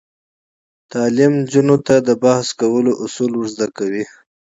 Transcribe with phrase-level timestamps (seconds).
[0.91, 4.03] تعلیم نجونو ته د بحث کولو اصول ور زده کوي.